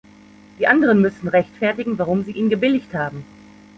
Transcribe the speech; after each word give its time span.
Die 0.57 0.65
anderen 0.65 0.99
müssen 0.99 1.27
rechtfertigen, 1.27 1.99
warum 1.99 2.23
sie 2.23 2.31
ihn 2.31 2.49
gebilligt 2.49 2.95
haben. 2.95 3.23